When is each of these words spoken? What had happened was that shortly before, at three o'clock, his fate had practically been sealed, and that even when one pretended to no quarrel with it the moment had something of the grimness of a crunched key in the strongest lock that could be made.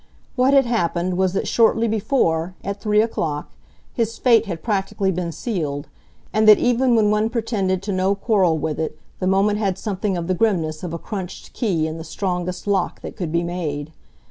What 0.35 0.55
had 0.55 0.65
happened 0.65 1.15
was 1.15 1.33
that 1.33 1.47
shortly 1.47 1.87
before, 1.87 2.55
at 2.63 2.81
three 2.81 3.03
o'clock, 3.03 3.51
his 3.93 4.17
fate 4.17 4.47
had 4.47 4.63
practically 4.63 5.11
been 5.11 5.31
sealed, 5.31 5.89
and 6.33 6.47
that 6.47 6.57
even 6.57 6.95
when 6.95 7.11
one 7.11 7.29
pretended 7.29 7.83
to 7.83 7.91
no 7.91 8.15
quarrel 8.15 8.57
with 8.57 8.79
it 8.79 8.97
the 9.19 9.27
moment 9.27 9.59
had 9.59 9.77
something 9.77 10.17
of 10.17 10.25
the 10.25 10.33
grimness 10.33 10.81
of 10.81 10.91
a 10.91 10.97
crunched 10.97 11.53
key 11.53 11.85
in 11.85 11.99
the 11.99 12.03
strongest 12.03 12.65
lock 12.65 13.01
that 13.01 13.15
could 13.15 13.31
be 13.31 13.43
made. 13.43 13.91